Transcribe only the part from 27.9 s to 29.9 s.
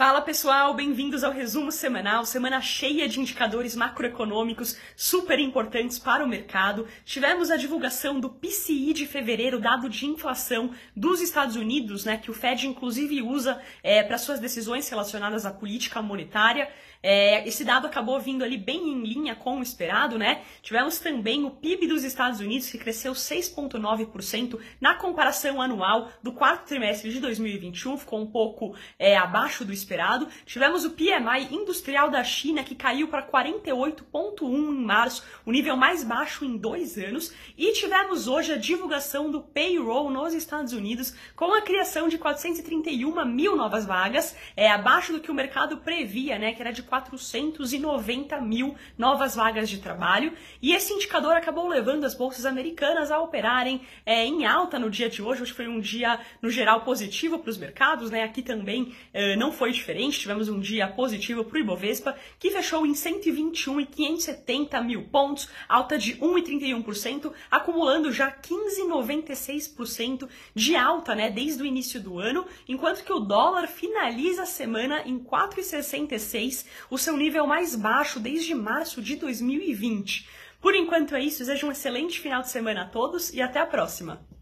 ficou um pouco é, abaixo do esperado.